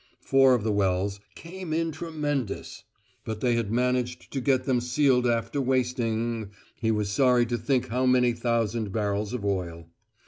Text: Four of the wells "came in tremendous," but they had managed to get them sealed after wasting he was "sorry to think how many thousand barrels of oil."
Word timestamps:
Four 0.25 0.55
of 0.55 0.63
the 0.63 0.71
wells 0.71 1.19
"came 1.35 1.71
in 1.73 1.91
tremendous," 1.91 2.83
but 3.23 3.39
they 3.39 3.53
had 3.53 3.71
managed 3.71 4.33
to 4.33 4.41
get 4.41 4.63
them 4.63 4.81
sealed 4.81 5.27
after 5.27 5.61
wasting 5.61 6.49
he 6.73 6.89
was 6.89 7.11
"sorry 7.11 7.45
to 7.45 7.57
think 7.59 7.89
how 7.89 8.07
many 8.07 8.33
thousand 8.33 8.91
barrels 8.91 9.31
of 9.31 9.45
oil." 9.45 9.85